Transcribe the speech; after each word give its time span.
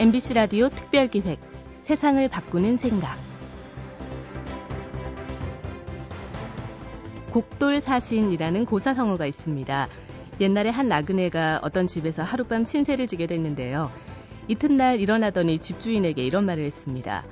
MBC 0.00 0.32
라디오 0.32 0.70
특별기획 0.70 1.38
세상을 1.82 2.26
바꾸는 2.30 2.78
생각 2.78 3.18
곡돌사신이라는 7.30 8.64
고사성어가 8.64 9.26
있습니다. 9.26 9.88
옛날에 10.40 10.70
한 10.70 10.88
나그네가 10.88 11.60
어떤 11.62 11.86
집에서 11.86 12.22
하룻밤 12.22 12.64
신세를 12.64 13.08
지게 13.08 13.26
됐는데요. 13.26 13.92
이튿날 14.48 15.00
일어나더니 15.00 15.58
집주인에게 15.58 16.24
이런 16.24 16.46
말을 16.46 16.64
했습니다. 16.64 17.22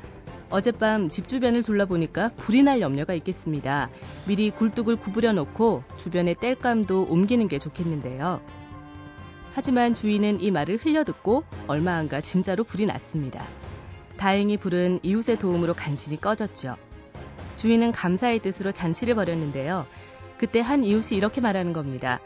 어젯밤 0.50 1.08
집 1.08 1.26
주변을 1.26 1.62
둘러보니까 1.62 2.32
불이 2.36 2.64
날 2.64 2.82
염려가 2.82 3.14
있겠습니다. 3.14 3.88
미리 4.26 4.50
굴뚝을 4.50 4.96
구부려 4.96 5.32
놓고 5.32 5.84
주변에 5.96 6.34
땔감도 6.34 7.06
옮기는 7.08 7.48
게 7.48 7.58
좋겠는데요. 7.58 8.42
하지만 9.58 9.92
주인은 9.92 10.40
이 10.40 10.52
말을 10.52 10.76
흘려듣고 10.76 11.42
얼마 11.66 11.96
안가 11.96 12.20
진짜로 12.20 12.62
불이 12.62 12.86
났습니다. 12.86 13.44
다행히 14.16 14.56
불은 14.56 15.00
이웃의 15.02 15.40
도움으로 15.40 15.74
간신히 15.74 16.20
꺼졌죠. 16.20 16.76
주인은 17.56 17.90
감사의 17.90 18.38
뜻으로 18.38 18.70
잔치를 18.70 19.16
벌였는데요. 19.16 19.84
그때 20.38 20.60
한 20.60 20.84
이웃이 20.84 21.18
이렇게 21.18 21.40
말하는 21.40 21.72
겁니다. 21.72 22.20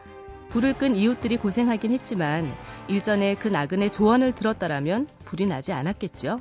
불을 0.50 0.74
끈 0.74 0.94
이웃들이 0.94 1.38
고생하긴 1.38 1.92
했지만 1.92 2.52
일전에 2.88 3.34
그 3.36 3.48
나그네 3.48 3.88
조언을 3.88 4.32
들었더라면 4.32 5.08
불이 5.24 5.46
나지 5.46 5.72
않았겠죠. 5.72 6.38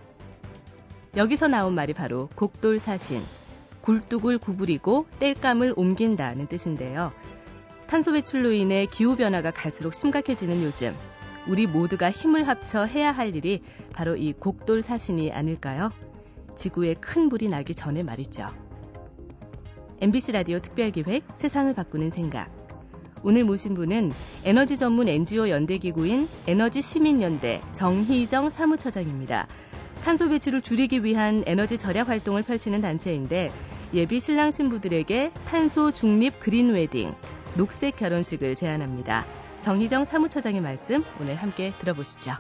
여기서 1.15 1.47
나온 1.47 1.73
말이 1.73 1.93
바로 1.93 2.27
곡돌사신, 2.35 3.23
굴뚝을 3.79 4.39
구부리고 4.39 5.05
땔감을 5.19 5.71
옮긴다는 5.77 6.47
뜻인데요. 6.47 7.13
탄소 7.91 8.13
배출로 8.13 8.53
인해 8.53 8.87
기후 8.89 9.17
변화가 9.17 9.51
갈수록 9.51 9.93
심각해지는 9.93 10.63
요즘, 10.63 10.95
우리 11.45 11.67
모두가 11.67 12.09
힘을 12.09 12.48
합쳐 12.48 12.85
해야 12.85 13.11
할 13.11 13.35
일이 13.35 13.61
바로 13.91 14.15
이 14.15 14.31
곡돌 14.31 14.81
사신이 14.81 15.33
아닐까요? 15.33 15.89
지구에 16.55 16.93
큰 16.93 17.27
불이 17.27 17.49
나기 17.49 17.75
전에 17.75 18.01
말이죠. 18.01 18.48
MBC 19.99 20.31
라디오 20.31 20.59
특별기획 20.59 21.25
세상을 21.35 21.73
바꾸는 21.73 22.11
생각. 22.11 22.49
오늘 23.23 23.43
모신 23.43 23.73
분은 23.73 24.13
에너지 24.45 24.77
전문 24.77 25.09
NGO 25.09 25.49
연대기구인 25.49 26.29
에너지 26.48 26.81
시민연대 26.81 27.59
정희정 27.73 28.51
사무처장입니다. 28.51 29.49
탄소 30.05 30.29
배출을 30.29 30.61
줄이기 30.61 31.03
위한 31.03 31.43
에너지 31.45 31.77
절약 31.77 32.07
활동을 32.07 32.43
펼치는 32.43 32.79
단체인데 32.79 33.51
예비 33.93 34.21
신랑 34.21 34.51
신부들에게 34.51 35.33
탄소 35.45 35.91
중립 35.91 36.39
그린 36.39 36.71
웨딩, 36.71 37.13
녹색 37.57 37.98
결혼식을 37.98 38.55
제안합니다. 38.55 39.26
정희정 39.60 40.05
사무처장의 40.05 40.62
말씀 40.62 41.04
오늘 41.20 41.35
함께 41.35 41.74
들어보시죠. 41.80 42.32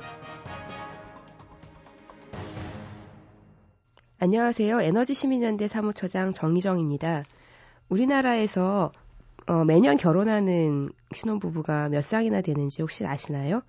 안녕하세요. 4.19 4.79
에너지 4.79 5.13
시민연대 5.13 5.67
사무처장 5.67 6.31
정희정입니다. 6.31 7.25
우리나라에서 7.89 8.93
어, 9.47 9.65
매년 9.65 9.97
결혼하는 9.97 10.91
신혼부부가 11.13 11.89
몇 11.89 12.05
쌍이나 12.05 12.39
되는지 12.39 12.81
혹시 12.81 13.05
아시나요? 13.05 13.63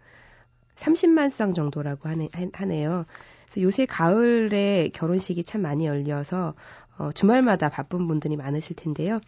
30만 0.77 1.31
쌍 1.31 1.55
정도라고 1.55 2.09
하네, 2.09 2.29
하네요. 2.53 3.05
그래서 3.47 3.63
요새 3.63 3.85
가을에 3.85 4.91
결혼식이 4.95 5.43
참 5.43 5.63
많이 5.63 5.87
열려서 5.87 6.55
어, 6.99 7.11
주말마다 7.11 7.69
바쁜 7.69 8.07
분들이 8.07 8.37
많으실 8.37 8.77
텐데요. 8.77 9.21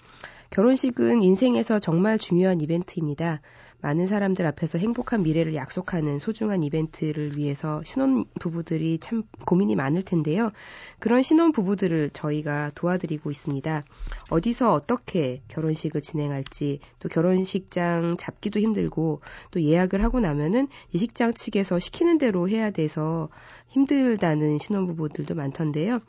결혼식은 0.55 1.23
인생에서 1.23 1.81
정말 1.81 2.17
중요한 2.17 2.61
이벤트입니다. 2.61 3.41
많은 3.81 4.07
사람들 4.07 4.47
앞에서 4.47 4.79
행복한 4.79 5.25
미래를 5.25 5.57
약속하는 5.57 6.21
소중한 6.21 6.63
이벤트를 6.63 7.37
위해서 7.37 7.83
신혼 7.85 8.25
부부들이 8.39 8.99
참 8.99 9.25
고민이 9.47 9.75
많을 9.75 10.05
텐데요. 10.05 10.53
그런 11.01 11.23
신혼 11.23 11.51
부부들을 11.51 12.11
저희가 12.13 12.71
도와드리고 12.77 13.33
있습니다. 13.33 13.85
어디서 14.31 14.73
어떻게 14.73 15.43
결혼식을 15.49 16.01
진행할지 16.01 16.79
또 17.01 17.09
결혼식장 17.09 18.17
잡기도 18.17 18.61
힘들고 18.61 19.23
또 19.51 19.61
예약을 19.61 20.05
하고 20.05 20.21
나면은 20.21 20.69
예식장 20.95 21.35
측에서 21.35 21.81
시키는 21.81 22.19
대로 22.19 22.49
해야 22.49 22.71
돼서 22.71 23.29
힘들다는 23.71 24.59
신혼 24.59 24.87
부부들도 24.87 25.35
많던데요. 25.35 26.01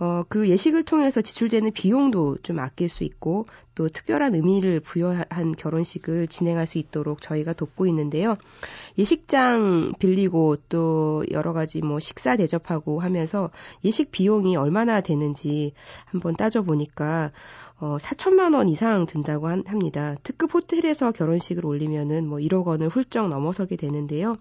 어, 0.00 0.24
그 0.26 0.48
예식을 0.48 0.84
통해서 0.84 1.20
지출되는 1.20 1.72
비용도 1.72 2.38
좀 2.42 2.58
아낄 2.58 2.88
수 2.88 3.04
있고 3.04 3.44
또 3.74 3.90
특별한 3.90 4.34
의미를 4.34 4.80
부여한 4.80 5.56
결혼식을 5.58 6.26
진행할 6.26 6.66
수 6.66 6.78
있도록 6.78 7.20
저희가 7.20 7.52
돕고 7.52 7.86
있는데요. 7.86 8.38
예식장 8.96 9.92
빌리고 9.98 10.56
또 10.70 11.22
여러 11.30 11.52
가지 11.52 11.82
뭐 11.82 12.00
식사 12.00 12.36
대접하고 12.36 13.00
하면서 13.00 13.50
예식 13.84 14.10
비용이 14.10 14.56
얼마나 14.56 15.02
되는지 15.02 15.74
한번 16.06 16.34
따져보니까 16.34 17.32
어, 17.78 17.98
4천만 17.98 18.54
원 18.54 18.70
이상 18.70 19.04
든다고 19.04 19.48
한, 19.48 19.64
합니다. 19.66 20.14
특급 20.22 20.54
호텔에서 20.54 21.12
결혼식을 21.12 21.66
올리면은 21.66 22.26
뭐 22.26 22.38
1억 22.38 22.64
원을 22.64 22.88
훌쩍 22.88 23.28
넘어서게 23.28 23.76
되는데요. 23.76 24.36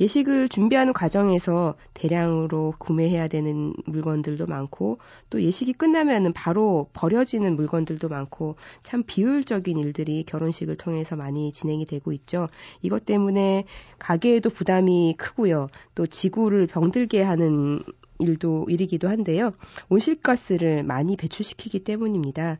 예식을 0.00 0.48
준비하는 0.48 0.92
과정에서 0.92 1.74
대량으로 1.92 2.74
구매해야 2.78 3.28
되는 3.28 3.74
물건들도 3.84 4.46
많고 4.46 4.98
또 5.28 5.42
예식이 5.42 5.74
끝나면은 5.74 6.32
바로 6.32 6.88
버려지는 6.94 7.54
물건들도 7.54 8.08
많고 8.08 8.56
참 8.82 9.02
비효율적인 9.06 9.78
일들이 9.78 10.24
결혼식을 10.24 10.76
통해서 10.76 11.16
많이 11.16 11.52
진행이 11.52 11.84
되고 11.84 12.12
있죠. 12.12 12.48
이것 12.80 13.04
때문에 13.04 13.64
가게에도 13.98 14.48
부담이 14.48 15.16
크고요. 15.18 15.68
또 15.94 16.06
지구를 16.06 16.66
병들게 16.66 17.22
하는 17.22 17.82
일도 18.20 18.66
일이기도 18.68 19.08
한데요. 19.08 19.52
온실가스를 19.88 20.82
많이 20.82 21.16
배출시키기 21.16 21.80
때문입니다. 21.80 22.58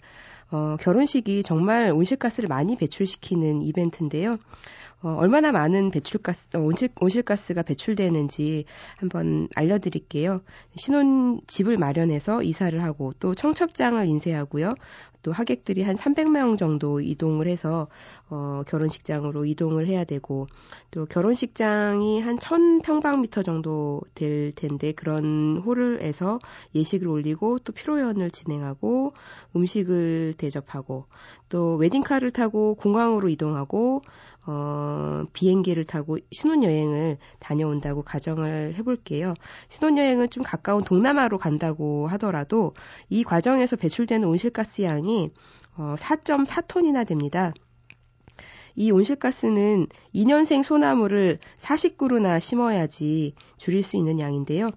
어, 0.51 0.77
결혼식이 0.81 1.43
정말 1.43 1.93
온실가스를 1.93 2.49
많이 2.49 2.77
배출시키는 2.77 3.63
이벤트인데요. 3.63 4.39
어, 5.03 5.15
얼마나 5.19 5.51
많은 5.51 5.91
배출가스, 5.91 6.57
어, 6.57 6.61
온실, 6.61 6.91
온실가스가 7.01 7.63
배출되는지 7.63 8.67
한번 8.99 9.49
알려드릴게요. 9.55 10.43
신혼 10.77 11.41
집을 11.47 11.79
마련해서 11.79 12.43
이사를 12.43 12.83
하고 12.83 13.13
또 13.19 13.35
청첩장을 13.35 14.05
인쇄하고요. 14.07 14.75
또 15.23 15.33
하객들이 15.33 15.83
한 15.83 15.97
300명 15.97 16.57
정도 16.57 17.01
이동을 17.01 17.47
해서 17.47 17.89
어, 18.29 18.63
결혼식장으로 18.67 19.45
이동을 19.45 19.87
해야 19.87 20.05
되고 20.05 20.47
또 20.91 21.07
결혼식장이 21.07 22.21
한 22.21 22.37
1000평방미터 22.37 23.45
정도 23.45 24.01
될 24.15 24.53
텐데 24.53 24.93
그런 24.93 25.63
홀을해서 25.65 26.39
예식을 26.75 27.09
올리고 27.09 27.59
또 27.61 27.73
피로연을 27.73 28.31
진행하고 28.31 29.13
음식을 29.57 30.35
대접하고 30.39 31.07
또 31.49 31.77
웨딩카를 31.77 32.31
타고 32.31 32.75
공항으로 32.75 33.29
이동하고 33.29 34.03
어, 34.47 35.25
비행기를 35.33 35.85
타고 35.85 36.19
신혼여행을 36.31 37.19
다녀온다고 37.39 38.03
가정을 38.03 38.75
해볼게요. 38.79 39.35
신혼여행은 39.69 40.31
좀 40.31 40.43
가까운 40.43 40.83
동남아로 40.83 41.39
간다고 41.39 42.07
하더라도 42.09 42.75
이 43.11 43.23
과정에서 43.23 43.77
배출되는 43.77 44.27
온실가스 44.27 44.83
양이 44.83 45.10
어, 45.77 45.95
4.4톤이나 45.99 47.07
됩니다. 47.07 47.53
이 48.77 48.91
온실가스는 48.91 49.89
2년생 50.15 50.63
소나무를 50.63 51.39
40그루나 51.59 52.41
심어야지 52.41 53.35
줄일 53.57 53.83
수 53.83 53.97
있는 53.97 54.19
양인데요. 54.21 54.71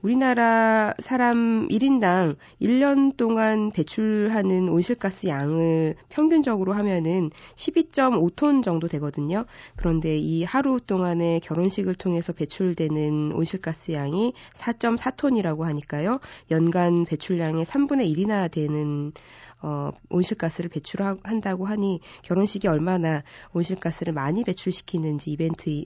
우리나라 0.00 0.94
사람 1.00 1.66
1인당 1.68 2.36
1년 2.62 3.16
동안 3.16 3.72
배출하는 3.72 4.68
온실가스 4.68 5.26
양을 5.26 5.96
평균적으로 6.08 6.72
하면은 6.74 7.30
12.5톤 7.56 8.62
정도 8.62 8.86
되거든요. 8.86 9.44
그런데 9.74 10.16
이 10.16 10.44
하루 10.44 10.80
동안의 10.80 11.40
결혼식을 11.40 11.96
통해서 11.96 12.32
배출되는 12.32 13.32
온실가스 13.32 13.92
양이 13.92 14.34
4.4톤이라고 14.54 15.62
하니까요. 15.62 16.20
연간 16.52 17.04
배출량의 17.06 17.64
3분의 17.64 18.14
1이나 18.14 18.50
되는 18.50 19.12
어, 19.60 19.90
온실가스를 20.10 20.70
배출한다고 20.70 21.66
하니 21.66 22.00
결혼식이 22.22 22.68
얼마나 22.68 23.22
온실가스를 23.52 24.12
많이 24.12 24.44
배출시키는지 24.44 25.30
이벤트 25.30 25.84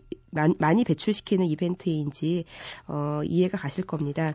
많이 0.58 0.84
배출시키는 0.84 1.46
이벤트인지 1.46 2.44
어, 2.86 3.20
이해가 3.24 3.58
가실 3.58 3.84
겁니다. 3.84 4.34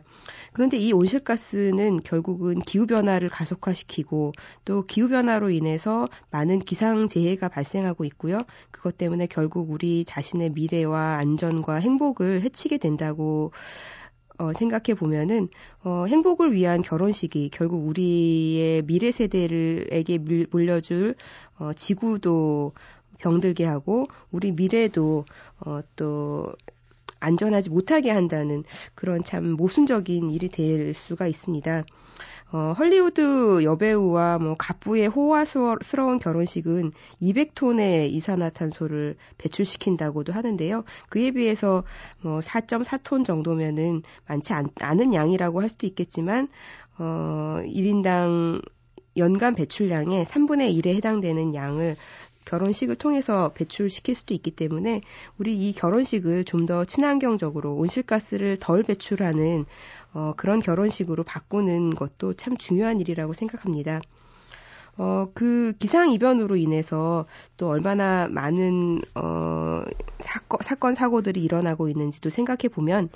그런데 0.52 0.76
이 0.76 0.92
온실가스는 0.92 2.02
결국은 2.04 2.60
기후 2.60 2.86
변화를 2.86 3.28
가속화시키고 3.28 4.32
또 4.64 4.86
기후 4.86 5.08
변화로 5.08 5.50
인해서 5.50 6.08
많은 6.30 6.60
기상 6.60 7.08
재해가 7.08 7.48
발생하고 7.48 8.04
있고요. 8.04 8.44
그것 8.70 8.96
때문에 8.96 9.26
결국 9.26 9.70
우리 9.70 10.04
자신의 10.04 10.50
미래와 10.50 11.16
안전과 11.18 11.76
행복을 11.76 12.42
해치게 12.42 12.78
된다고 12.78 13.52
어, 14.38 14.52
생각해 14.52 14.94
보면은 14.96 15.48
어, 15.82 16.04
행복을 16.06 16.52
위한 16.52 16.80
결혼식이 16.80 17.50
결국 17.52 17.86
우리의 17.86 18.82
미래 18.82 19.10
세대를에게 19.10 20.18
물려줄 20.50 21.16
어, 21.58 21.72
지구도 21.74 22.72
병들게 23.18 23.64
하고 23.64 24.06
우리 24.30 24.52
미래도 24.52 25.24
어, 25.60 25.80
또 25.96 26.52
안전하지 27.20 27.70
못하게 27.70 28.10
한다는 28.10 28.62
그런 28.94 29.24
참 29.24 29.44
모순적인 29.52 30.30
일이 30.30 30.48
될 30.48 30.94
수가 30.94 31.26
있습니다. 31.26 31.84
어, 32.50 32.74
헐리우드 32.78 33.62
여배우와 33.62 34.38
뭐 34.38 34.56
갑부의 34.56 35.08
호화스러운 35.08 36.18
결혼식은 36.18 36.92
200톤의 37.20 38.10
이산화탄소를 38.10 39.16
배출시킨다고도 39.36 40.32
하는데요. 40.32 40.84
그에 41.10 41.30
비해서 41.32 41.84
뭐 42.22 42.40
4.4톤 42.40 43.24
정도면은 43.26 44.02
많지 44.26 44.54
않, 44.54 44.68
않은 44.80 45.12
양이라고 45.12 45.60
할 45.60 45.68
수도 45.68 45.86
있겠지만 45.86 46.48
어, 46.98 47.60
1인당 47.64 48.62
연간 49.18 49.54
배출량의 49.54 50.24
3분의 50.24 50.74
1에 50.80 50.94
해당되는 50.94 51.54
양을 51.54 51.96
결혼식을 52.48 52.96
통해서 52.96 53.50
배출시킬 53.54 54.14
수도 54.14 54.34
있기 54.34 54.50
때문에 54.52 55.02
우리 55.38 55.68
이 55.68 55.72
결혼식을 55.72 56.44
좀 56.44 56.66
더 56.66 56.84
친환경적으로 56.84 57.74
온실가스를 57.76 58.56
덜 58.58 58.82
배출하는 58.82 59.64
어, 60.12 60.34
그런 60.36 60.60
결혼식으로 60.60 61.24
바꾸는 61.24 61.94
것도 61.94 62.34
참 62.34 62.56
중요한 62.56 63.00
일이라고 63.00 63.32
생각합니다. 63.32 64.00
어, 64.96 65.28
그 65.32 65.72
기상 65.78 66.10
이변으로 66.10 66.56
인해서 66.56 67.26
또 67.56 67.68
얼마나 67.68 68.26
많은, 68.28 69.00
어, 69.14 69.82
사건, 70.18 70.58
사건, 70.62 70.94
사고들이 70.96 71.42
일어나고 71.44 71.88
있는지도 71.88 72.30
생각해 72.30 72.68
보면, 72.72 73.08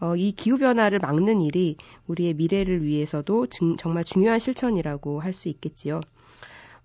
어, 0.00 0.14
이 0.16 0.32
기후 0.32 0.58
변화를 0.58 0.98
막는 0.98 1.40
일이 1.40 1.76
우리의 2.08 2.34
미래를 2.34 2.82
위해서도 2.84 3.46
중, 3.46 3.76
정말 3.78 4.04
중요한 4.04 4.38
실천이라고 4.38 5.20
할 5.20 5.32
수 5.32 5.48
있겠지요. 5.48 6.00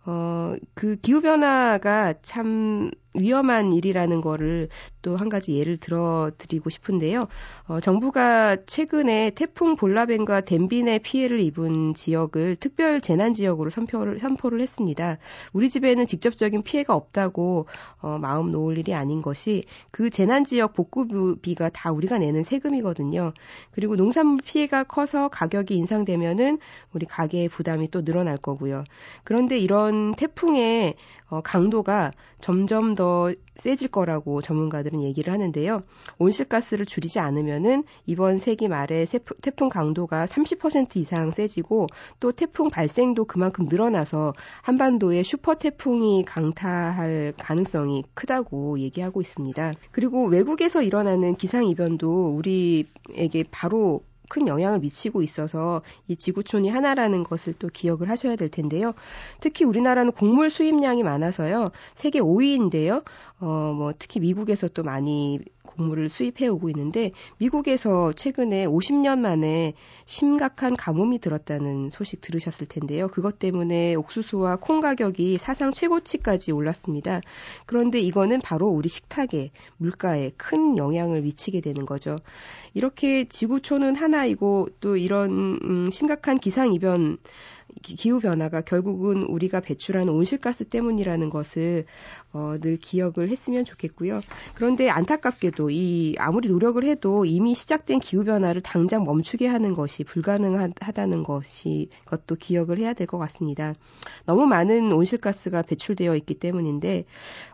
어, 0.06 0.56
그 0.74 0.96
기후변화가 0.98 2.22
참 2.22 2.92
위험한 3.15 3.73
일이라는 3.73 4.21
거를 4.21 4.69
또 5.01 5.15
한 5.15 5.29
가지 5.29 5.57
예를 5.57 5.77
들어 5.77 6.31
드리고 6.38 6.69
싶은데요. 6.69 7.27
어, 7.67 7.79
정부가 7.79 8.57
최근에 8.65 9.31
태풍 9.31 9.75
볼라벤과 9.75 10.41
덴빈의 10.41 11.00
피해를 11.00 11.39
입은 11.41 11.94
지역을 11.94 12.57
특별 12.57 13.01
재난 13.01 13.33
지역으로 13.33 13.69
선포를, 13.69 14.19
선포를 14.19 14.62
했습니다. 14.62 15.17
우리 15.53 15.69
집에는 15.69 16.07
직접적인 16.07 16.63
피해가 16.63 16.94
없다고 16.94 17.67
어, 18.01 18.17
마음 18.19 18.51
놓을 18.51 18.77
일이 18.77 18.94
아닌 18.94 19.21
것이 19.21 19.65
그 19.91 20.09
재난 20.09 20.44
지역 20.44 20.73
복구비가 20.73 21.69
다 21.69 21.91
우리가 21.91 22.17
내는 22.17 22.44
세금이거든요. 22.44 23.33
그리고 23.71 23.95
농산물 23.95 24.39
피해가 24.44 24.83
커서 24.83 25.29
가격이 25.29 25.75
인상되면은 25.75 26.59
우리 26.94 27.06
가게의 27.06 27.50
부담이 27.50 27.91
또 27.91 28.03
늘어날 28.03 28.38
거고요. 28.38 28.83
그런데 29.23 29.57
이런 29.57 30.13
태풍의 30.15 30.95
어, 31.29 31.41
강도가 31.41 32.12
점점 32.39 32.95
더 33.06 33.31
세질 33.57 33.90
거라고 33.90 34.42
전문가들은 34.42 35.04
얘기를 35.04 35.31
하는데요. 35.31 35.84
온실가스를 36.18 36.88
줄이지 36.88 37.19
않으면은 37.19 37.84
이번 38.07 38.40
세기 38.40 38.68
말에 38.68 39.06
태풍 39.42 39.69
강도가 39.69 40.25
30% 40.25 40.96
이상 40.96 41.30
세지고 41.30 41.86
또 42.19 42.31
태풍 42.31 42.69
발생도 42.69 43.25
그만큼 43.25 43.68
늘어나서 43.69 44.34
한반도에 44.63 45.22
슈퍼 45.22 45.54
태풍이 45.54 46.25
강타할 46.25 47.34
가능성이 47.38 48.04
크다고 48.16 48.80
얘기하고 48.80 49.22
있습니다. 49.22 49.74
그리고 49.92 50.28
외국에서 50.28 50.81
일어나는 50.81 51.36
기상 51.36 51.66
이변도 51.66 52.36
우리에게 52.36 53.44
바로 53.51 54.01
큰 54.30 54.48
영향을 54.48 54.80
미치고 54.80 55.22
있어서 55.22 55.81
이 56.07 56.16
지구촌이 56.16 56.69
하나라는 56.69 57.24
것을 57.24 57.54
또 57.54 57.68
기억을 57.68 58.10
하셔야 58.10 58.36
될 58.36 58.50
텐데요. 58.50 58.94
특히 59.39 59.66
우리나라는 59.66 60.12
곡물 60.12 60.50
수입량이 60.50 61.04
많아서요. 61.04 61.72
세계 61.94 62.19
5위인데요. 62.19 63.04
어, 63.39 63.74
뭐 63.75 63.94
특히 63.98 64.19
미국에서 64.19 64.68
또 64.69 64.83
많이 64.83 65.39
곡물을 65.65 66.09
수입해 66.09 66.47
오고 66.47 66.69
있는데 66.69 67.12
미국에서 67.38 68.13
최근에 68.13 68.65
50년 68.65 69.19
만에 69.19 69.73
심각한 70.06 70.75
가뭄이 70.75 71.19
들었다는 71.19 71.89
소식 71.89 72.21
들으셨을 72.21 72.67
텐데요. 72.67 73.07
그것 73.07 73.39
때문에 73.39 73.95
옥수수와 73.95 74.57
콩 74.57 74.79
가격이 74.79 75.38
사상 75.38 75.73
최고치까지 75.73 76.51
올랐습니다. 76.51 77.21
그런데 77.65 78.00
이거는 78.00 78.39
바로 78.44 78.67
우리 78.67 78.89
식탁에 78.89 79.51
물가에 79.77 80.31
큰 80.38 80.77
영향을 80.77 81.21
미치게 81.21 81.62
되는 81.62 81.85
거죠. 81.85 82.17
이렇게 82.73 83.25
지구촌은 83.25 83.95
하나이고 83.95 84.69
또 84.79 84.97
이런 84.97 85.59
음, 85.63 85.89
심각한 85.89 86.38
기상 86.38 86.73
이변 86.73 87.17
기후 87.81 88.19
변화가 88.19 88.62
결국은 88.62 89.23
우리가 89.23 89.59
배출하는 89.59 90.12
온실가스 90.12 90.65
때문이라는 90.65 91.29
것을 91.29 91.85
어, 92.33 92.57
늘 92.59 92.77
기억을 92.77 93.29
했으면 93.29 93.63
좋겠고요. 93.65 94.21
그런데 94.56 94.89
안타깝게도 94.89 95.69
이 95.69 96.15
아무리 96.17 96.50
노력을 96.50 96.83
해도 96.83 97.25
이미 97.25 97.56
시작된 97.56 98.00
기후 98.00 98.23
변화를 98.23 98.62
당장 98.62 99.06
멈추게 99.06 99.47
하는 99.47 99.73
것이 99.73 100.03
불가능하다는 100.03 101.23
것이 101.23 101.89
것도 102.06 102.35
기억을 102.35 102.77
해야 102.79 102.94
될 102.94 103.06
것 103.06 103.19
같습니다. 103.19 103.75
너무 104.25 104.47
많은 104.47 104.91
온실가스가 104.91 105.62
배출되어 105.62 106.15
있기 106.15 106.33
때문인데 106.35 107.06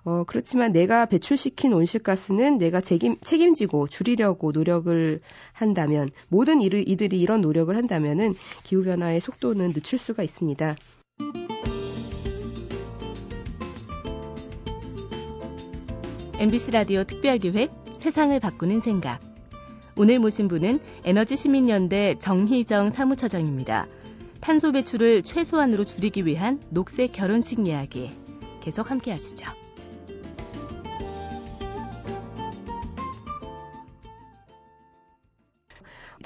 어, 0.04 0.24
그렇지만 0.26 0.72
내가 0.72 1.06
배출시킨 1.06 1.74
온실가스는 1.74 2.58
내가 2.58 2.80
책임 2.82 3.18
책임지고 3.22 3.88
줄이려고 3.88 4.52
노력을 4.52 5.20
한다면 5.52 6.10
모든 6.30 6.62
이들이 6.62 7.20
이런 7.20 7.42
노력을 7.42 7.76
한다면은 7.76 8.34
기후 8.64 8.84
변화의 8.84 9.20
속도는 9.22 9.74
늦출 9.74 10.00
수가 10.02 10.24
있습니다. 10.24 10.76
MBC 16.40 16.72
라디오 16.72 17.04
특별기획 17.04 17.72
세상을 18.00 18.40
바꾸는 18.40 18.80
생각. 18.80 19.20
오늘 19.96 20.18
모신 20.18 20.48
분은 20.48 20.80
에너지시민연대 21.04 22.16
정희정 22.18 22.90
사무처장입니다. 22.90 23.88
탄소 24.40 24.72
배출을 24.72 25.22
최소한으로 25.22 25.84
줄이기 25.84 26.26
위한 26.26 26.60
녹색 26.70 27.14
결혼식 27.14 27.60
이야기. 27.68 28.10
계속 28.60 28.90
함께 28.90 29.12
하시죠. 29.12 29.61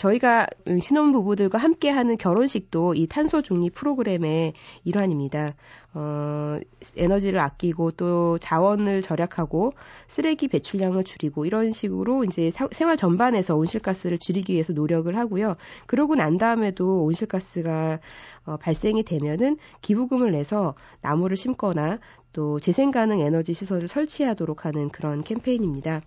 저희가 0.05 0.45
신혼부부들과 0.79 1.57
함께하는 1.57 2.17
결혼식도 2.17 2.93
이 2.93 3.07
탄소 3.07 3.41
중립 3.41 3.73
프로그램의 3.73 4.53
일환입니다. 4.83 5.55
어, 5.95 6.59
에너지를 6.95 7.39
아끼고 7.39 7.91
또 7.91 8.37
자원을 8.37 9.01
절약하고 9.01 9.73
쓰레기 10.07 10.47
배출량을 10.47 11.05
줄이고 11.05 11.45
이런 11.45 11.71
식으로 11.71 12.23
이제 12.23 12.51
사, 12.51 12.67
생활 12.71 12.97
전반에서 12.97 13.55
온실가스를 13.55 14.19
줄이기 14.19 14.53
위해서 14.53 14.73
노력을 14.73 15.15
하고요. 15.15 15.55
그러고 15.87 16.15
난 16.15 16.37
다음에도 16.37 17.03
온실가스가 17.05 17.99
어, 18.45 18.57
발생이 18.57 19.03
되면은 19.03 19.57
기부금을 19.81 20.31
내서 20.31 20.75
나무를 21.01 21.35
심거나 21.35 21.99
또 22.31 22.59
재생 22.59 22.91
가능 22.91 23.21
에너지 23.21 23.53
시설을 23.53 23.87
설치하도록 23.87 24.65
하는 24.65 24.89
그런 24.89 25.23
캠페인입니다. 25.23 26.01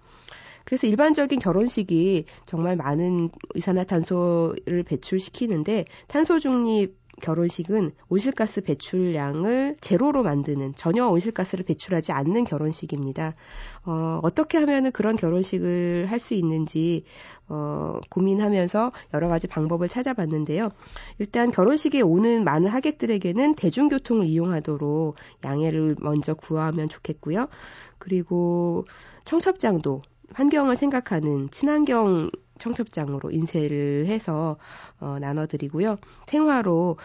그래서 0.69 0.87
일반적인 0.87 1.39
결혼식이 1.39 2.27
정말 2.45 2.77
많은 2.77 3.31
이산화탄소를 3.55 4.83
배출시키는데 4.83 5.87
탄소 6.09 6.39
중립 6.39 6.95
결혼식은 7.23 7.93
온실가스 8.11 8.61
배출량을 8.61 9.79
제로로 9.81 10.23
만드는 10.23 10.75
전혀 10.77 11.09
온실가스를 11.09 11.65
배출하지 11.65 12.13
않는 12.13 12.45
결혼식입니다. 12.45 13.35
어, 13.87 14.21
어떻게 14.23 14.59
하면은 14.59 14.93
그런 14.93 15.17
결혼식을 15.17 16.07
할 16.11 16.19
수 16.19 16.35
있는지 16.35 17.05
어, 17.49 18.01
고민하면서 18.11 18.93
여러 19.15 19.29
가지 19.29 19.47
방법을 19.47 19.89
찾아봤는데요. 19.89 20.69
일단 21.19 21.51
결혼식에 21.51 22.03
오는 22.03 22.45
많은 22.45 22.69
하객들에게는 22.69 23.55
대중교통을 23.55 24.27
이용하도록 24.27 25.15
양해를 25.45 25.97
먼저 26.01 26.35
구하면 26.35 26.91
좋겠고요. 26.91 27.49
그리고 27.99 28.85
청첩장도 29.25 30.03
환경을 30.35 30.77
생각하는 30.77 31.51
친환경 31.51 32.31
청첩장으로 32.59 33.31
인쇄를 33.31 34.07
해서 34.07 34.57
어, 35.01 35.19
나눠드리고요. 35.19 35.97
생화로 36.27 36.97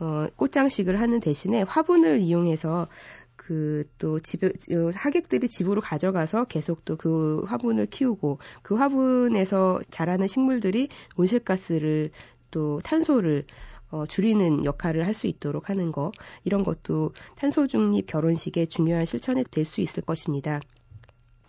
어, 0.00 0.26
꽃장식을 0.36 1.00
하는 1.00 1.20
대신에 1.20 1.62
화분을 1.62 2.18
이용해서 2.20 2.88
그또 3.36 4.20
집에 4.20 4.48
어, 4.48 4.90
하객들이 4.94 5.48
집으로 5.48 5.80
가져가서 5.80 6.44
계속 6.44 6.84
또 6.84 6.96
그 6.96 7.42
화분을 7.46 7.86
키우고 7.86 8.38
그 8.62 8.76
화분에서 8.76 9.80
자라는 9.90 10.28
식물들이 10.28 10.88
온실가스를 11.16 12.10
또 12.50 12.80
탄소를 12.84 13.44
어, 13.90 14.06
줄이는 14.06 14.64
역할을 14.64 15.06
할 15.06 15.14
수 15.14 15.26
있도록 15.26 15.68
하는 15.70 15.92
거 15.92 16.12
이런 16.44 16.64
것도 16.64 17.12
탄소 17.36 17.66
중립 17.66 18.06
결혼식의 18.06 18.68
중요한 18.68 19.04
실천이 19.06 19.44
될 19.50 19.64
수 19.64 19.80
있을 19.80 20.02
것입니다. 20.02 20.60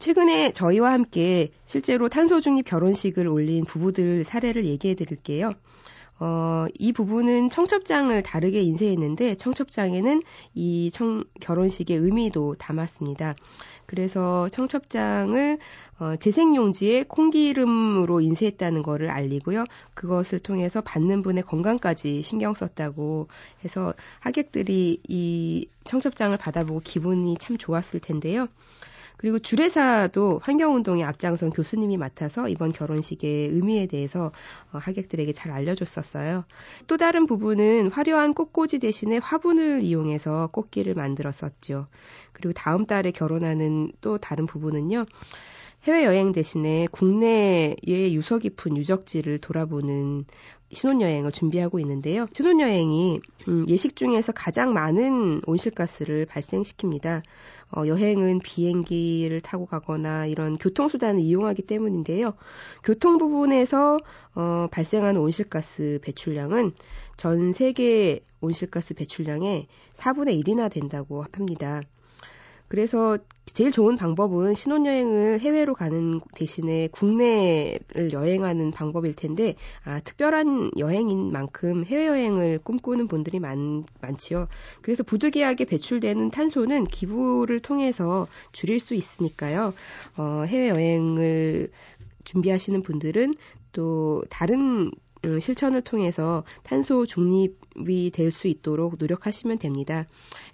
최근에 0.03 0.51
저희와 0.51 0.91
함께 0.91 1.49
실제로 1.65 2.09
탄소 2.09 2.41
중립 2.41 2.65
결혼식을 2.65 3.25
올린 3.25 3.63
부부들 3.63 4.25
사례를 4.25 4.65
얘기해 4.65 4.95
드릴게요. 4.95 5.53
어, 6.19 6.65
이 6.77 6.91
부분은 6.91 7.49
청첩장을 7.49 8.21
다르게 8.21 8.61
인쇄했는데 8.63 9.35
청첩장에는 9.35 10.21
이 10.55 10.91
청, 10.91 11.23
결혼식의 11.39 11.95
의미도 11.95 12.55
담았습니다. 12.55 13.35
그래서 13.85 14.49
청첩장을 14.49 15.59
어, 15.99 16.15
재생용지에 16.17 17.03
콩기름으로 17.03 18.19
인쇄했다는 18.19 18.83
것을 18.83 19.09
알리고요. 19.09 19.63
그것을 19.93 20.39
통해서 20.39 20.81
받는 20.81 21.21
분의 21.21 21.43
건강까지 21.43 22.23
신경 22.23 22.53
썼다고 22.53 23.29
해서 23.63 23.93
하객들이 24.19 24.99
이 25.07 25.69
청첩장을 25.85 26.37
받아보고 26.37 26.81
기분이 26.83 27.37
참 27.39 27.57
좋았을 27.57 28.01
텐데요. 28.01 28.49
그리고 29.17 29.39
주례사도 29.39 30.41
환경운동에 30.43 31.03
앞장선 31.03 31.51
교수님이 31.51 31.97
맡아서 31.97 32.49
이번 32.49 32.71
결혼식의 32.71 33.49
의미에 33.49 33.87
대해서 33.87 34.31
어, 34.71 34.77
하객들에게 34.77 35.31
잘 35.33 35.51
알려줬었어요. 35.51 36.45
또 36.87 36.97
다른 36.97 37.25
부분은 37.25 37.91
화려한 37.91 38.33
꽃꽂이 38.33 38.79
대신에 38.79 39.17
화분을 39.17 39.81
이용해서 39.81 40.47
꽃길을 40.47 40.93
만들었었죠. 40.95 41.87
그리고 42.33 42.53
다음 42.53 42.85
달에 42.85 43.11
결혼하는 43.11 43.91
또 44.01 44.17
다른 44.17 44.45
부분은요. 44.45 45.05
해외여행 45.83 46.31
대신에 46.31 46.87
국내의 46.91 48.13
유서 48.13 48.37
깊은 48.37 48.77
유적지를 48.77 49.39
돌아보는 49.39 50.25
신혼여행을 50.73 51.31
준비하고 51.31 51.79
있는데요. 51.79 52.27
신혼여행이 52.33 53.19
음, 53.47 53.65
예식 53.67 53.95
중에서 53.95 54.31
가장 54.31 54.73
많은 54.73 55.41
온실가스를 55.45 56.25
발생시킵니다. 56.25 57.21
어, 57.75 57.87
여행은 57.87 58.39
비행기를 58.39 59.41
타고 59.41 59.65
가거나 59.65 60.27
이런 60.27 60.57
교통수단을 60.57 61.21
이용하기 61.21 61.63
때문인데요. 61.63 62.33
교통 62.83 63.17
부분에서 63.17 63.99
어, 64.35 64.67
발생하는 64.71 65.19
온실가스 65.19 65.99
배출량은 66.03 66.73
전 67.17 67.53
세계 67.53 68.19
온실가스 68.41 68.93
배출량의 68.93 69.67
4분의 69.95 70.43
1이나 70.43 70.71
된다고 70.71 71.25
합니다. 71.31 71.81
그래서 72.73 73.19
제일 73.45 73.71
좋은 73.71 73.97
방법은 73.97 74.55
신혼여행을 74.55 75.41
해외로 75.41 75.75
가는 75.75 76.19
대신에 76.33 76.87
국내를 76.91 78.11
여행하는 78.13 78.71
방법일 78.71 79.15
텐데, 79.15 79.53
아, 79.83 79.99
특별한 79.99 80.71
여행인 80.79 81.31
만큼 81.31 81.85
해외여행을 81.85 82.61
꿈꾸는 82.63 83.07
분들이 83.07 83.37
많, 83.39 83.83
많지요. 84.01 84.47
그래서 84.81 85.03
부득이하게 85.03 85.65
배출되는 85.65 86.31
탄소는 86.31 86.85
기부를 86.85 87.59
통해서 87.59 88.25
줄일 88.53 88.79
수 88.79 88.95
있으니까요. 88.95 89.75
어, 90.17 90.43
해외여행을 90.47 91.69
준비하시는 92.23 92.81
분들은 92.81 93.35
또 93.71 94.23
다른 94.31 94.87
어, 94.87 95.12
실천을 95.39 95.81
통해서 95.81 96.43
탄소 96.63 97.05
중립이 97.05 98.11
될 98.11 98.33
수 98.33 98.47
있도록 98.47 98.95
노력하시면 98.97 99.59
됩니다. 99.59 100.05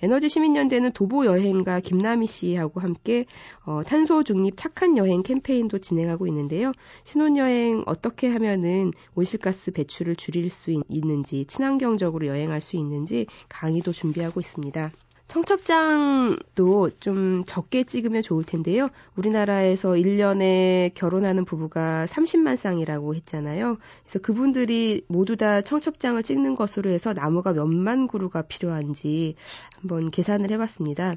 에너지 0.03 0.27
시민연대는 0.29 0.91
도보 0.91 1.25
여행가 1.25 1.79
김남희 1.79 2.27
씨하고 2.27 2.81
함께 2.81 3.25
어, 3.65 3.81
탄소 3.83 4.23
중립 4.23 4.55
착한 4.57 4.97
여행 4.97 5.23
캠페인도 5.23 5.79
진행하고 5.79 6.27
있는데요. 6.27 6.73
신혼여행 7.05 7.83
어떻게 7.85 8.27
하면은 8.27 8.91
온실가스 9.15 9.71
배출을 9.71 10.15
줄일 10.15 10.49
수 10.49 10.71
있는지 10.89 11.45
친환경적으로 11.45 12.27
여행할 12.27 12.61
수 12.61 12.75
있는지 12.75 13.25
강의도 13.47 13.91
준비하고 13.91 14.39
있습니다. 14.41 14.91
청첩장도 15.29 16.89
좀 16.99 17.43
적게 17.45 17.83
찍으면 17.83 18.23
좋을 18.23 18.43
텐데요. 18.43 18.89
우리나라에서 19.15 19.89
1년에 19.89 20.91
결혼하는 20.95 21.45
부부가 21.45 22.07
30만 22.09 22.57
쌍이라고 22.57 23.13
했잖아요. 23.13 23.77
그래서 24.03 24.19
그분들이 24.19 25.03
모두 25.07 25.37
다 25.37 25.61
청첩장을 25.61 26.21
찍는 26.23 26.55
것으로 26.55 26.89
해서 26.89 27.13
나무가 27.13 27.53
몇만 27.53 28.07
그루가 28.07 28.41
필요한지 28.41 29.35
한번 29.79 30.09
계산을 30.09 30.49
해봤습니다. 30.49 31.15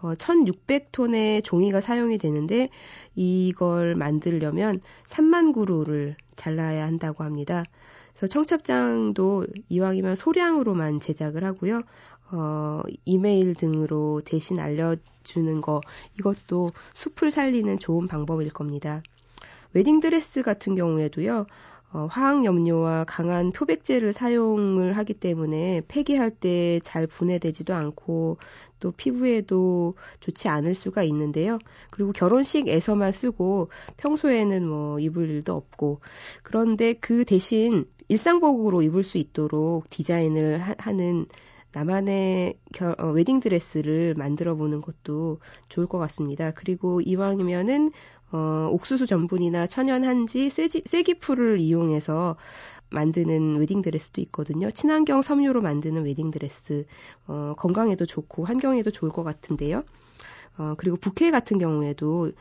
어, 0.00 0.14
1600톤의 0.14 1.44
종이가 1.44 1.82
사용이 1.82 2.16
되는데 2.16 2.70
이걸 3.14 3.94
만들려면 3.96 4.80
3만 5.04 5.52
그루를 5.52 6.16
잘라야 6.36 6.86
한다고 6.86 7.22
합니다. 7.22 7.64
그래서 8.14 8.26
청첩장도 8.28 9.46
이왕이면 9.68 10.16
소량으로만 10.16 11.00
제작을 11.00 11.44
하고요. 11.44 11.82
어, 12.32 12.82
이메일 13.04 13.54
등으로 13.54 14.22
대신 14.24 14.58
알려주는 14.58 15.60
거, 15.60 15.80
이것도 16.18 16.72
숲을 16.94 17.30
살리는 17.30 17.78
좋은 17.78 18.08
방법일 18.08 18.52
겁니다. 18.52 19.02
웨딩드레스 19.74 20.42
같은 20.42 20.74
경우에도요, 20.74 21.46
어, 21.94 22.06
화학 22.10 22.44
염료와 22.44 23.04
강한 23.04 23.52
표백제를 23.52 24.14
사용을 24.14 24.96
하기 24.96 25.12
때문에 25.14 25.82
폐기할 25.88 26.30
때 26.30 26.80
잘 26.82 27.06
분해되지도 27.06 27.74
않고 27.74 28.38
또 28.80 28.92
피부에도 28.92 29.94
좋지 30.20 30.48
않을 30.48 30.74
수가 30.74 31.02
있는데요. 31.04 31.58
그리고 31.90 32.12
결혼식에서만 32.12 33.12
쓰고 33.12 33.68
평소에는 33.98 34.66
뭐 34.66 34.98
입을 34.98 35.28
일도 35.28 35.54
없고 35.54 36.00
그런데 36.42 36.94
그 36.94 37.24
대신 37.24 37.84
일상복으로 38.08 38.82
입을 38.82 39.04
수 39.04 39.18
있도록 39.18 39.88
디자인을 39.90 40.60
하, 40.60 40.74
하는 40.78 41.26
나만의 41.74 42.58
결, 42.72 42.94
어, 42.98 43.08
웨딩 43.10 43.40
드레스를 43.40 44.14
만들어 44.16 44.54
보는 44.56 44.80
것도 44.80 45.38
좋을 45.68 45.86
것 45.86 45.98
같습니다. 45.98 46.50
그리고 46.52 47.00
이왕이면은 47.00 47.92
어, 48.32 48.68
옥수수 48.70 49.06
전분이나 49.06 49.66
천연 49.66 50.04
한지, 50.04 50.48
쇠지, 50.50 50.82
쇠기풀을 50.86 51.60
이용해서 51.60 52.36
만드는 52.90 53.58
웨딩 53.58 53.82
드레스도 53.82 54.20
있거든요. 54.22 54.70
친환경 54.70 55.22
섬유로 55.22 55.62
만드는 55.62 56.04
웨딩 56.04 56.30
드레스 56.30 56.86
어, 57.26 57.54
건강에도 57.56 58.06
좋고 58.06 58.44
환경에도 58.44 58.90
좋을 58.90 59.10
것 59.10 59.22
같은데요. 59.22 59.84
어, 60.58 60.74
그리고 60.76 60.96
부케 60.96 61.30
같은 61.30 61.58
경우에도 61.58 62.32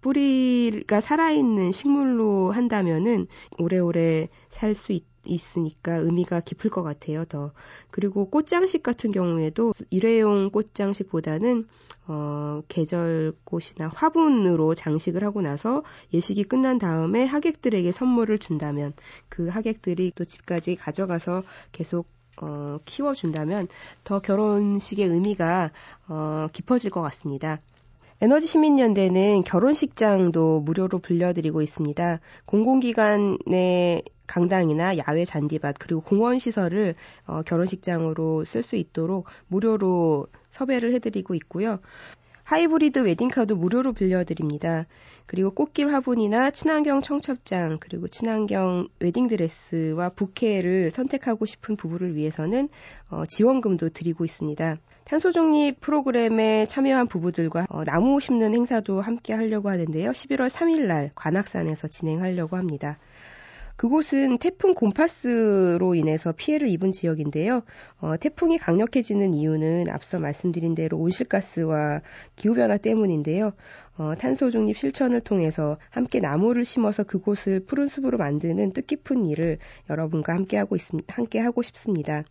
뿌리가 0.00 1.00
살아있는 1.00 1.72
식물로 1.72 2.52
한다면은 2.52 3.26
오래오래 3.58 4.28
살 4.50 4.74
수 4.74 4.92
있 4.92 5.09
으니까 5.26 5.96
의미가 5.96 6.40
깊을 6.40 6.70
것 6.70 6.82
같아요, 6.82 7.24
더. 7.24 7.52
그리고 7.90 8.28
꽃장식 8.30 8.82
같은 8.82 9.12
경우에도 9.12 9.72
일회용 9.90 10.50
꽃장식보다는 10.50 11.66
어, 12.06 12.62
계절 12.68 13.32
꽃이나 13.44 13.90
화분으로 13.94 14.74
장식을 14.74 15.22
하고 15.22 15.42
나서 15.42 15.84
예식이 16.12 16.44
끝난 16.44 16.78
다음에 16.78 17.24
하객들에게 17.24 17.92
선물을 17.92 18.38
준다면 18.38 18.94
그 19.28 19.48
하객들이 19.48 20.12
또 20.14 20.24
집까지 20.24 20.76
가져가서 20.76 21.42
계속 21.72 22.06
어, 22.42 22.78
키워준다면 22.84 23.68
더 24.02 24.18
결혼식의 24.20 25.06
의미가 25.06 25.70
어, 26.08 26.48
깊어질 26.52 26.90
것 26.90 27.00
같습니다. 27.02 27.60
에너지 28.22 28.46
시민연대는 28.46 29.44
결혼식장도 29.44 30.60
무료로 30.60 30.98
불려드리고 30.98 31.62
있습니다. 31.62 32.20
공공기관의 32.44 34.02
강당이나 34.30 34.96
야외 34.96 35.24
잔디밭 35.24 35.76
그리고 35.80 36.00
공원 36.00 36.38
시설을 36.38 36.94
어, 37.26 37.42
결혼식장으로 37.42 38.44
쓸 38.44 38.62
수 38.62 38.76
있도록 38.76 39.26
무료로 39.48 40.28
섭외를 40.50 40.92
해드리고 40.92 41.34
있고요. 41.34 41.80
하이브리드 42.44 43.00
웨딩카도 43.00 43.56
무료로 43.56 43.92
빌려드립니다. 43.92 44.86
그리고 45.26 45.50
꽃길 45.52 45.92
화분이나 45.92 46.50
친환경 46.50 47.00
청첩장, 47.00 47.78
그리고 47.80 48.08
친환경 48.08 48.88
웨딩드레스와 49.00 50.10
부케를 50.10 50.90
선택하고 50.90 51.46
싶은 51.46 51.76
부부를 51.76 52.14
위해서는 52.14 52.68
어, 53.10 53.24
지원금도 53.26 53.90
드리고 53.90 54.24
있습니다. 54.24 54.78
탄소 55.04 55.32
중립 55.32 55.80
프로그램에 55.80 56.66
참여한 56.66 57.08
부부들과 57.08 57.66
어, 57.68 57.84
나무 57.84 58.20
심는 58.20 58.54
행사도 58.54 59.00
함께 59.00 59.32
하려고 59.32 59.70
하는데요. 59.70 60.10
11월 60.10 60.48
3일 60.48 60.86
날 60.86 61.10
관악산에서 61.16 61.88
진행하려고 61.88 62.56
합니다. 62.56 62.98
그곳은 63.80 64.36
태풍 64.36 64.74
곰파스로 64.74 65.94
인해서 65.94 66.32
피해를 66.36 66.68
입은 66.68 66.92
지역인데요. 66.92 67.62
어, 68.02 68.14
태풍이 68.18 68.58
강력해지는 68.58 69.32
이유는 69.32 69.88
앞서 69.88 70.18
말씀드린 70.18 70.74
대로 70.74 70.98
온실가스와 70.98 72.02
기후변화 72.36 72.76
때문인데요. 72.76 73.54
어, 73.96 74.14
탄소 74.16 74.50
중립 74.50 74.76
실천을 74.76 75.22
통해서 75.22 75.78
함께 75.88 76.20
나무를 76.20 76.66
심어서 76.66 77.04
그곳을 77.04 77.60
푸른 77.60 77.88
숲으로 77.88 78.18
만드는 78.18 78.74
뜻깊은 78.74 79.24
일을 79.24 79.56
여러분과 79.88 80.34
함께 80.34 80.58
하고 80.58 80.76
있, 80.76 80.82
함께 81.08 81.38
하고 81.38 81.62
싶습니다. 81.62 82.24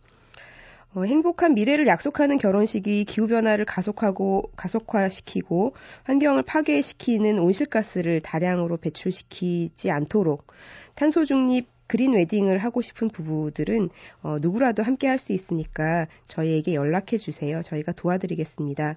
어, 0.92 1.04
행복한 1.04 1.54
미래를 1.54 1.86
약속하는 1.86 2.36
결혼식이 2.36 3.04
기후변화를 3.04 3.64
가속하고, 3.64 4.50
가속화시키고 4.56 5.74
환경을 6.04 6.42
파괴시키는 6.42 7.38
온실가스를 7.38 8.20
다량으로 8.20 8.76
배출시키지 8.76 9.90
않도록 9.92 10.48
탄소 10.96 11.24
중립 11.24 11.68
그린 11.86 12.12
웨딩을 12.14 12.58
하고 12.58 12.82
싶은 12.82 13.08
부부들은 13.08 13.88
어, 14.22 14.36
누구라도 14.40 14.82
함께 14.82 15.06
할 15.06 15.18
수 15.20 15.32
있으니까 15.32 16.06
저희에게 16.28 16.74
연락해 16.74 17.18
주세요. 17.18 17.62
저희가 17.62 17.92
도와드리겠습니다. 17.92 18.96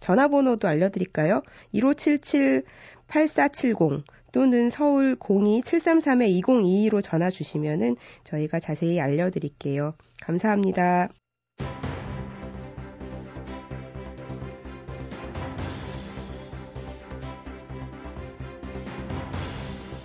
전화번호도 0.00 0.68
알려드릴까요? 0.68 1.42
1577-8470 1.74 4.02
또는 4.32 4.70
서울 4.70 5.16
02-733-2022로 5.16 7.02
전화 7.02 7.30
주시면은 7.30 7.96
저희가 8.24 8.60
자세히 8.60 9.00
알려드릴게요. 9.00 9.94
감사합니다. 10.20 11.08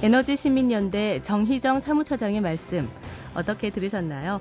에너지 0.02 0.36
시민연대 0.36 1.24
정희정 1.24 1.80
사무처장의 1.80 2.42
말씀 2.42 2.88
어떻게 3.34 3.72
들으셨나요? 3.72 4.40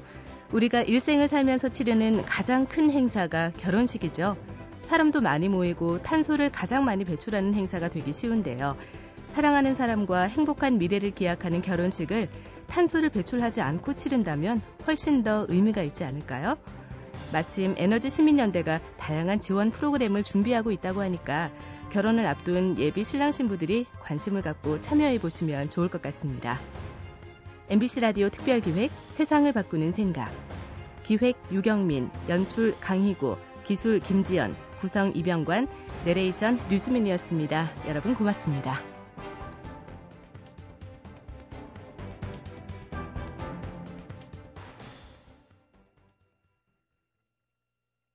우리가 0.53 0.83
일생을 0.83 1.27
살면서 1.29 1.71
치르는 1.71 2.25
가장 2.25 2.67
큰 2.67 2.91
행사가 2.91 3.51
결혼식이죠. 3.57 4.37
사람도 4.85 5.23
많이 5.23 5.49
모이고 5.49 6.03
탄소를 6.03 6.53
가장 6.53 6.85
많이 6.85 7.05
배출하는 7.05 7.55
행사가 7.55 7.89
되기 7.89 8.13
쉬운데요. 8.13 8.77
사랑하는 9.35 9.75
사람과 9.75 10.23
행복한 10.23 10.79
미래를 10.79 11.11
기약하는 11.11 11.61
결혼식을 11.61 12.29
탄소를 12.69 13.09
배출하지 13.09 13.63
않고 13.63 13.93
치른다면 13.93 14.63
훨씬 14.87 15.25
더 15.25 15.45
의미가 15.49 15.83
있지 15.83 16.05
않을까요? 16.05 16.57
마침 17.33 17.75
에너지 17.77 18.11
시민연대가 18.11 18.79
다양한 18.97 19.41
지원 19.41 19.73
프로그램을 19.73 20.23
준비하고 20.23 20.71
있다고 20.71 21.01
하니까 21.03 21.51
결혼을 21.91 22.27
앞둔 22.27 22.79
예비 22.79 23.03
신랑 23.03 23.33
신부들이 23.33 23.87
관심을 24.03 24.43
갖고 24.43 24.81
참여해 24.81 25.19
보시면 25.19 25.69
좋을 25.69 25.89
것 25.89 26.01
같습니다. 26.01 26.61
MBC 27.71 28.01
라디오 28.01 28.29
특별기획 28.29 28.93
세상을 29.15 29.53
바꾸는 29.53 29.91
생각 29.91 30.31
기획 31.03 31.35
유경민, 31.51 32.09
연출 32.29 32.77
강희구, 32.79 33.37
기술 33.65 33.99
김지연, 33.99 34.55
구성 34.79 35.11
이병관, 35.13 35.67
내레이션 36.05 36.61
류수민이었습니다. 36.69 37.69
여러분 37.89 38.15
고맙습니다. 38.15 38.94